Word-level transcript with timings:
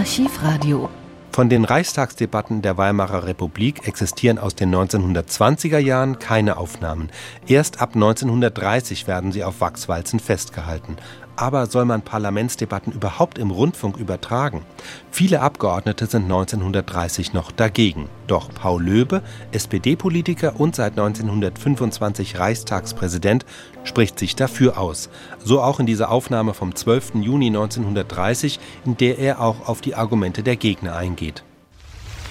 Archivradio. 0.00 0.88
Von 1.30 1.50
den 1.50 1.66
Reichstagsdebatten 1.66 2.62
der 2.62 2.78
Weimarer 2.78 3.26
Republik 3.26 3.86
existieren 3.86 4.38
aus 4.38 4.54
den 4.54 4.74
1920er 4.74 5.76
Jahren 5.76 6.18
keine 6.18 6.56
Aufnahmen. 6.56 7.10
Erst 7.46 7.82
ab 7.82 7.90
1930 7.96 9.06
werden 9.06 9.30
sie 9.30 9.44
auf 9.44 9.60
Wachswalzen 9.60 10.18
festgehalten. 10.18 10.96
Aber 11.40 11.68
soll 11.68 11.86
man 11.86 12.02
Parlamentsdebatten 12.02 12.92
überhaupt 12.92 13.38
im 13.38 13.50
Rundfunk 13.50 13.96
übertragen? 13.96 14.62
Viele 15.10 15.40
Abgeordnete 15.40 16.04
sind 16.04 16.24
1930 16.24 17.32
noch 17.32 17.50
dagegen. 17.50 18.10
Doch 18.26 18.52
Paul 18.52 18.82
Löbe, 18.82 19.22
SPD-Politiker 19.50 20.60
und 20.60 20.76
seit 20.76 20.98
1925 20.98 22.38
Reichstagspräsident, 22.38 23.46
spricht 23.84 24.18
sich 24.18 24.36
dafür 24.36 24.76
aus. 24.76 25.08
So 25.42 25.62
auch 25.62 25.80
in 25.80 25.86
dieser 25.86 26.10
Aufnahme 26.10 26.52
vom 26.52 26.74
12. 26.74 27.14
Juni 27.22 27.46
1930, 27.46 28.60
in 28.84 28.98
der 28.98 29.18
er 29.18 29.40
auch 29.40 29.66
auf 29.66 29.80
die 29.80 29.94
Argumente 29.94 30.42
der 30.42 30.56
Gegner 30.56 30.94
eingeht. 30.94 31.42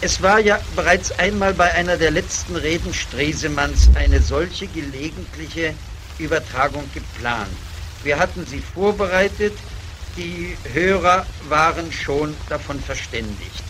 Es 0.00 0.22
war 0.22 0.40
ja 0.40 0.58
bereits 0.76 1.18
einmal 1.18 1.52
bei 1.52 1.70
einer 1.74 1.98
der 1.98 2.10
letzten 2.10 2.56
Reden 2.56 2.94
Stresemanns 2.94 3.90
eine 3.96 4.22
solche 4.22 4.66
gelegentliche 4.66 5.74
Übertragung 6.18 6.84
geplant. 6.94 7.50
Wir 8.04 8.18
hatten 8.18 8.44
sie 8.44 8.60
vorbereitet, 8.60 9.54
die 10.18 10.54
Hörer 10.74 11.26
waren 11.48 11.90
schon 11.90 12.36
davon 12.50 12.78
verständigt. 12.78 13.64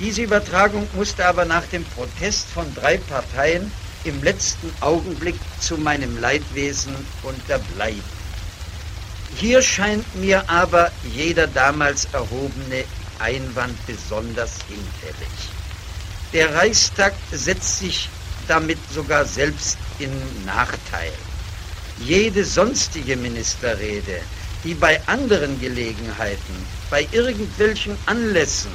Diese 0.00 0.22
Übertragung 0.22 0.88
musste 0.94 1.26
aber 1.26 1.44
nach 1.44 1.66
dem 1.66 1.84
Protest 1.84 2.46
von 2.46 2.74
drei 2.74 2.96
Parteien 2.96 3.70
im 4.04 4.22
letzten 4.22 4.72
Augenblick 4.80 5.36
zu 5.60 5.76
meinem 5.76 6.18
Leidwesen 6.18 6.94
unterbleiben. 7.22 8.02
Hier 9.36 9.60
scheint 9.60 10.06
mir 10.16 10.48
aber 10.48 10.90
jeder 11.14 11.46
damals 11.46 12.08
erhobene 12.14 12.84
Einwand 13.18 13.76
besonders 13.86 14.52
hinfällig. 14.68 15.28
Der 16.32 16.54
Reichstag 16.54 17.12
setzt 17.30 17.78
sich 17.78 18.08
damit 18.48 18.78
sogar 18.90 19.26
selbst 19.26 19.76
in 19.98 20.10
Nachteil 20.46 21.12
jede 22.06 22.44
sonstige 22.44 23.16
Ministerrede, 23.16 24.20
die 24.64 24.74
bei 24.74 25.00
anderen 25.06 25.60
Gelegenheiten, 25.60 26.66
bei 26.90 27.06
irgendwelchen 27.12 27.96
Anlässen, 28.06 28.72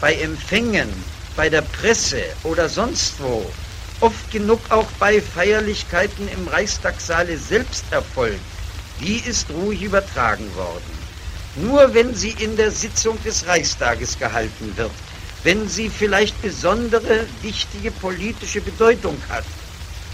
bei 0.00 0.14
Empfängen, 0.14 0.88
bei 1.36 1.48
der 1.48 1.62
Presse 1.62 2.22
oder 2.44 2.68
sonst 2.68 3.14
wo, 3.20 3.44
oft 4.00 4.30
genug 4.30 4.60
auch 4.70 4.86
bei 4.98 5.20
Feierlichkeiten 5.20 6.28
im 6.28 6.48
Reichstagssaale 6.48 7.38
selbst 7.38 7.84
erfolgt, 7.90 8.40
die 9.00 9.18
ist 9.28 9.50
ruhig 9.50 9.82
übertragen 9.82 10.48
worden. 10.54 11.04
Nur 11.56 11.94
wenn 11.94 12.14
sie 12.14 12.34
in 12.40 12.56
der 12.56 12.70
Sitzung 12.70 13.16
des 13.24 13.46
Reichstages 13.46 14.18
gehalten 14.18 14.72
wird, 14.76 14.90
wenn 15.44 15.68
sie 15.68 15.88
vielleicht 15.88 16.40
besondere, 16.42 17.26
wichtige 17.42 17.90
politische 17.90 18.60
Bedeutung 18.60 19.16
hat, 19.28 19.44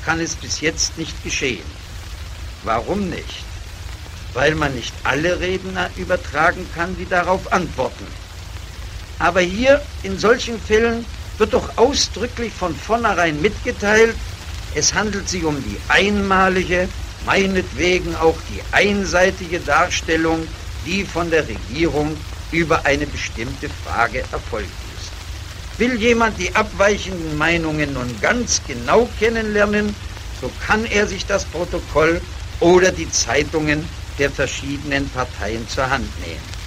kann 0.04 0.20
es 0.20 0.34
bis 0.34 0.60
jetzt 0.60 0.98
nicht 0.98 1.22
geschehen. 1.24 1.64
Warum 2.64 3.08
nicht? 3.08 3.44
Weil 4.34 4.54
man 4.54 4.74
nicht 4.74 4.92
alle 5.04 5.40
Redner 5.40 5.90
übertragen 5.96 6.66
kann, 6.74 6.96
die 6.96 7.08
darauf 7.08 7.52
antworten. 7.52 8.06
Aber 9.18 9.40
hier 9.40 9.82
in 10.02 10.18
solchen 10.18 10.60
Fällen 10.60 11.04
wird 11.38 11.52
doch 11.52 11.76
ausdrücklich 11.76 12.52
von 12.52 12.74
vornherein 12.74 13.40
mitgeteilt, 13.40 14.14
es 14.74 14.94
handelt 14.94 15.28
sich 15.28 15.44
um 15.44 15.56
die 15.64 15.78
einmalige, 15.88 16.88
meinetwegen 17.26 18.14
auch 18.16 18.36
die 18.50 18.60
einseitige 18.72 19.58
Darstellung, 19.58 20.46
die 20.86 21.04
von 21.04 21.30
der 21.30 21.46
Regierung 21.48 22.16
über 22.52 22.86
eine 22.86 23.06
bestimmte 23.06 23.68
Frage 23.84 24.20
erfolgt 24.32 24.70
ist. 24.96 25.10
Will 25.78 25.96
jemand 25.96 26.38
die 26.38 26.54
abweichenden 26.54 27.36
Meinungen 27.36 27.92
nun 27.94 28.14
ganz 28.20 28.60
genau 28.66 29.08
kennenlernen, 29.18 29.94
so 30.40 30.50
kann 30.66 30.84
er 30.84 31.06
sich 31.06 31.26
das 31.26 31.44
Protokoll 31.46 32.20
oder 32.60 32.92
die 32.92 33.10
Zeitungen 33.10 33.88
der 34.18 34.30
verschiedenen 34.30 35.08
Parteien 35.10 35.66
zur 35.68 35.88
Hand 35.88 36.08
nehmen. 36.20 36.60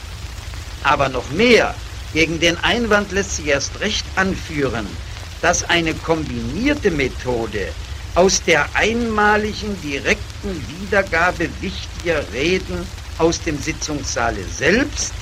Aber 0.83 1.07
noch 1.09 1.29
mehr, 1.31 1.73
gegen 2.13 2.39
den 2.39 2.57
Einwand 2.63 3.11
lässt 3.11 3.37
sich 3.37 3.47
erst 3.47 3.79
recht 3.79 4.05
anführen, 4.15 4.85
dass 5.41 5.63
eine 5.69 5.93
kombinierte 5.93 6.91
Methode 6.91 7.67
aus 8.15 8.41
der 8.45 8.67
einmaligen 8.75 9.79
direkten 9.81 10.61
Wiedergabe 10.81 11.49
wichtiger 11.61 12.23
Reden 12.33 12.87
aus 13.17 13.41
dem 13.41 13.57
Sitzungssaale 13.59 14.43
selbst 14.57 15.13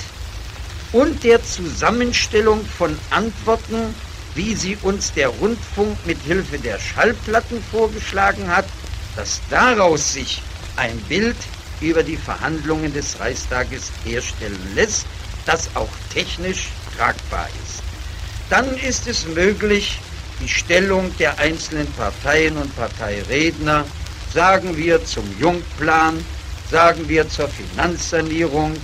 und 0.92 1.24
der 1.24 1.42
Zusammenstellung 1.44 2.66
von 2.66 2.98
Antworten, 3.12 3.96
wie 4.36 4.54
sie 4.56 4.78
uns 4.82 5.14
der 5.14 5.30
Rundfunk 5.30 5.98
mit 6.06 6.18
Hilfe 6.22 6.58
der 6.60 6.80
Schallplatten 6.80 7.62
vorgeschlagen 7.72 8.50
hat, 8.50 8.66
dass 9.16 9.40
daraus 9.50 10.14
sich 10.14 10.42
ein 10.76 10.98
Bild 11.02 11.38
über 11.82 12.04
die 12.04 12.18
Verhandlungen 12.18 12.94
des 12.94 13.20
Reichstages 13.20 13.92
herstellen 14.04 14.60
lässt, 14.76 15.06
das 15.46 15.70
auch 15.76 15.90
technisch 16.14 16.70
tragbar 16.96 17.48
ist. 17.64 17.82
Dann 18.50 18.78
ist 18.78 19.08
es 19.08 19.26
möglich, 19.28 20.00
die 20.42 20.50
Stellung 20.50 21.16
der 21.18 21.38
einzelnen 21.40 21.92
Parteien 21.94 22.58
und 22.58 22.76
Parteiredner, 22.76 23.86
sagen 24.34 24.76
wir 24.78 25.04
zum 25.06 25.24
Jungplan, 25.40 26.24
sagen 26.70 27.08
wir 27.08 27.28
zur 27.30 27.48
Finanzsanierung, 27.48 28.76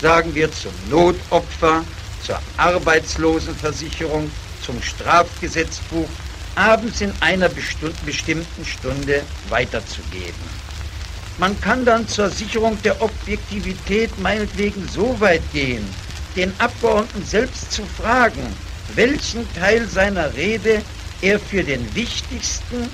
sagen 0.00 0.34
wir 0.34 0.50
zum 0.52 0.72
Notopfer, 0.88 1.84
zur 2.24 2.40
Arbeitslosenversicherung, 2.56 4.30
zum 4.64 4.80
Strafgesetzbuch, 4.82 6.08
abends 6.54 7.00
in 7.00 7.12
einer 7.20 7.48
bestimmten 7.48 8.64
Stunde 8.64 9.22
weiterzugeben. 9.48 10.64
Man 11.36 11.60
kann 11.60 11.84
dann 11.84 12.06
zur 12.06 12.30
Sicherung 12.30 12.80
der 12.84 13.02
Objektivität 13.02 14.18
meinetwegen 14.18 14.86
so 14.86 15.20
weit 15.20 15.42
gehen, 15.52 15.84
den 16.36 16.52
Abgeordneten 16.60 17.24
selbst 17.24 17.72
zu 17.72 17.82
fragen, 17.86 18.54
welchen 18.94 19.44
Teil 19.54 19.88
seiner 19.88 20.32
Rede 20.34 20.82
er 21.22 21.40
für 21.40 21.64
den 21.64 21.94
wichtigsten, 21.96 22.88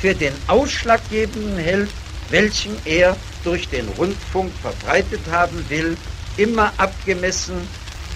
für 0.00 0.14
den 0.14 0.32
ausschlaggebenden 0.48 1.56
hält, 1.58 1.88
welchen 2.30 2.76
er 2.84 3.16
durch 3.44 3.68
den 3.68 3.86
Rundfunk 3.88 4.50
verbreitet 4.60 5.20
haben 5.30 5.62
will, 5.68 5.96
immer 6.36 6.72
abgemessen 6.78 7.68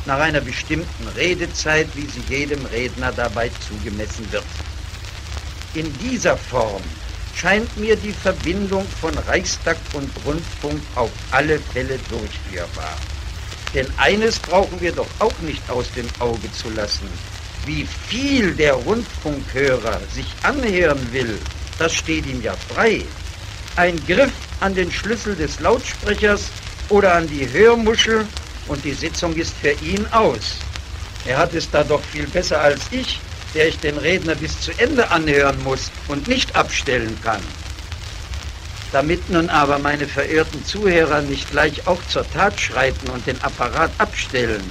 nach 0.06 0.18
einer 0.18 0.40
bestimmten 0.40 1.06
Redezeit, 1.16 1.86
wie 1.94 2.06
sie 2.06 2.22
jedem 2.34 2.64
Redner 2.66 3.12
dabei 3.12 3.48
zugemessen 3.60 4.26
wird. 4.32 4.44
In 5.74 5.86
dieser 5.98 6.36
Form 6.36 6.82
scheint 7.40 7.76
mir 7.76 7.94
die 7.94 8.12
Verbindung 8.12 8.84
von 9.00 9.16
Reichstag 9.28 9.76
und 9.92 10.10
Rundfunk 10.26 10.80
auf 10.96 11.10
alle 11.30 11.60
Fälle 11.60 11.98
durchführbar. 12.10 12.96
Denn 13.74 13.86
eines 13.96 14.38
brauchen 14.38 14.80
wir 14.80 14.92
doch 14.92 15.06
auch 15.20 15.38
nicht 15.46 15.62
aus 15.70 15.86
dem 15.92 16.08
Auge 16.18 16.50
zu 16.52 16.68
lassen. 16.70 17.08
Wie 17.64 17.86
viel 18.08 18.54
der 18.54 18.72
Rundfunkhörer 18.72 20.00
sich 20.12 20.26
anhören 20.42 21.00
will, 21.12 21.38
das 21.78 21.94
steht 21.94 22.26
ihm 22.26 22.42
ja 22.42 22.54
frei. 22.74 23.02
Ein 23.76 24.00
Griff 24.06 24.32
an 24.60 24.74
den 24.74 24.90
Schlüssel 24.90 25.36
des 25.36 25.60
Lautsprechers 25.60 26.46
oder 26.88 27.14
an 27.14 27.28
die 27.28 27.48
Hörmuschel 27.52 28.26
und 28.66 28.84
die 28.84 28.94
Sitzung 28.94 29.36
ist 29.36 29.54
für 29.54 29.72
ihn 29.84 30.04
aus. 30.10 30.58
Er 31.24 31.38
hat 31.38 31.54
es 31.54 31.70
da 31.70 31.84
doch 31.84 32.02
viel 32.02 32.26
besser 32.26 32.60
als 32.60 32.80
ich 32.90 33.20
der 33.54 33.68
ich 33.68 33.78
den 33.78 33.96
Redner 33.96 34.34
bis 34.34 34.60
zu 34.60 34.72
Ende 34.78 35.10
anhören 35.10 35.62
muss 35.64 35.90
und 36.08 36.28
nicht 36.28 36.54
abstellen 36.56 37.16
kann. 37.22 37.42
Damit 38.92 39.28
nun 39.28 39.50
aber 39.50 39.78
meine 39.78 40.06
verehrten 40.06 40.64
Zuhörer 40.64 41.20
nicht 41.22 41.50
gleich 41.50 41.86
auch 41.86 42.00
zur 42.08 42.28
Tat 42.30 42.58
schreiten 42.58 43.10
und 43.10 43.26
den 43.26 43.40
Apparat 43.42 43.90
abstellen, 43.98 44.62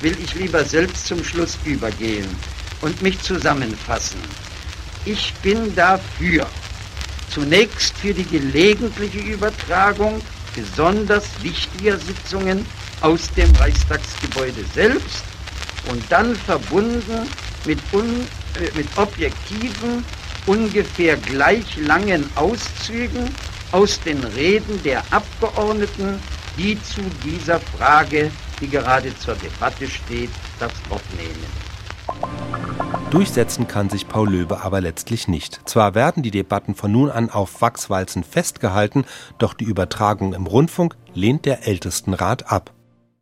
will 0.00 0.16
ich 0.22 0.34
lieber 0.34 0.64
selbst 0.64 1.06
zum 1.06 1.22
Schluss 1.22 1.56
übergehen 1.64 2.28
und 2.80 3.00
mich 3.02 3.20
zusammenfassen. 3.20 4.20
Ich 5.04 5.32
bin 5.42 5.74
dafür, 5.76 6.46
zunächst 7.32 7.96
für 7.98 8.12
die 8.12 8.24
gelegentliche 8.24 9.18
Übertragung 9.18 10.20
besonders 10.54 11.26
wichtiger 11.42 11.96
Sitzungen 11.96 12.66
aus 13.00 13.30
dem 13.36 13.50
Reichstagsgebäude 13.56 14.64
selbst 14.74 15.22
und 15.88 16.02
dann 16.10 16.34
verbunden 16.34 17.28
mit, 17.64 17.78
un, 17.92 18.26
äh, 18.60 18.76
mit 18.76 18.86
objektiven, 18.96 20.04
ungefähr 20.46 21.16
gleich 21.16 21.76
langen 21.76 22.24
Auszügen 22.36 23.28
aus 23.72 24.00
den 24.00 24.22
Reden 24.24 24.82
der 24.82 25.02
Abgeordneten, 25.10 26.20
die 26.56 26.80
zu 26.82 27.02
dieser 27.24 27.60
Frage, 27.60 28.30
die 28.60 28.68
gerade 28.68 29.16
zur 29.18 29.34
Debatte 29.34 29.86
steht, 29.88 30.30
das 30.58 30.72
Wort 30.88 31.02
nehmen. 31.16 31.70
Durchsetzen 33.10 33.66
kann 33.66 33.90
sich 33.90 34.06
Paul 34.06 34.30
Löbe 34.30 34.60
aber 34.62 34.80
letztlich 34.80 35.26
nicht. 35.26 35.60
Zwar 35.64 35.94
werden 35.94 36.22
die 36.22 36.30
Debatten 36.30 36.74
von 36.74 36.92
nun 36.92 37.10
an 37.10 37.28
auf 37.28 37.60
Wachswalzen 37.60 38.22
festgehalten, 38.22 39.04
doch 39.38 39.54
die 39.54 39.64
Übertragung 39.64 40.32
im 40.32 40.46
Rundfunk 40.46 40.96
lehnt 41.12 41.44
der 41.44 41.66
Ältestenrat 41.66 42.50
ab. 42.52 42.72